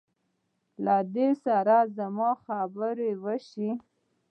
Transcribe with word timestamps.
له 0.85 0.95
دې 1.15 1.29
سره 1.45 1.75
زما 1.97 2.31
خبره 2.45 3.09
وشوه. 3.23 3.73